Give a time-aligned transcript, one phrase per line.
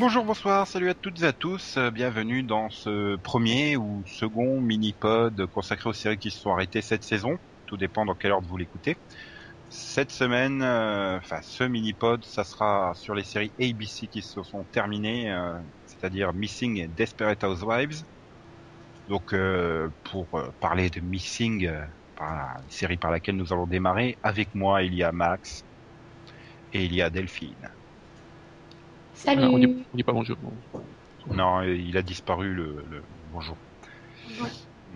[0.00, 4.58] Bonjour, bonsoir, salut à toutes et à tous, euh, bienvenue dans ce premier ou second
[4.58, 7.36] mini-pod consacré aux séries qui se sont arrêtées cette saison,
[7.66, 8.96] tout dépend dans quelle ordre vous l'écoutez.
[9.68, 14.64] Cette semaine, euh, enfin ce mini-pod, ça sera sur les séries ABC qui se sont
[14.72, 18.02] terminées, euh, c'est-à-dire Missing et Desperate Housewives.
[19.06, 19.34] Donc
[20.04, 20.28] pour
[20.60, 21.70] parler de Missing,
[22.18, 25.62] la série par laquelle nous allons démarrer, avec moi il y a Max
[26.72, 27.68] et il y a Delphine.
[29.14, 29.44] Salut.
[29.44, 30.36] on, dit, pas bonjour.
[31.26, 33.56] Non, il a disparu le, bonjour.